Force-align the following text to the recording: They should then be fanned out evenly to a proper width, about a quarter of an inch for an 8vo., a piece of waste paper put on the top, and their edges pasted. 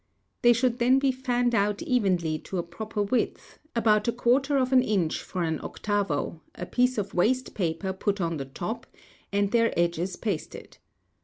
They 0.41 0.51
should 0.51 0.79
then 0.79 0.97
be 0.97 1.11
fanned 1.11 1.53
out 1.53 1.83
evenly 1.83 2.39
to 2.39 2.57
a 2.57 2.63
proper 2.63 3.03
width, 3.03 3.59
about 3.75 4.07
a 4.07 4.11
quarter 4.11 4.57
of 4.57 4.73
an 4.73 4.81
inch 4.81 5.21
for 5.21 5.43
an 5.43 5.59
8vo., 5.59 6.39
a 6.55 6.65
piece 6.65 6.97
of 6.97 7.13
waste 7.13 7.53
paper 7.53 7.93
put 7.93 8.19
on 8.19 8.37
the 8.37 8.45
top, 8.45 8.87
and 9.31 9.51
their 9.51 9.71
edges 9.79 10.15
pasted. 10.15 10.79